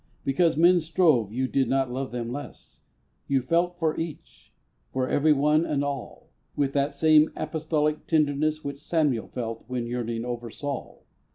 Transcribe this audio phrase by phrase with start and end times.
[0.25, 2.79] Because men strove you did not love them less;
[3.27, 4.51] You felt for each
[4.91, 10.49] for everyone and all With that same apostolic tenderness Which Samuel felt when yearning over
[10.49, 11.05] Saul.